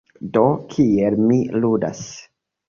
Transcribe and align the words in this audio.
Do, 0.37 0.45
kiel 0.71 1.19
mi 1.27 1.37
ludas? 1.67 2.03